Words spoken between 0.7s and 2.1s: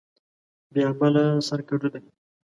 بې عمله سر کډو دى.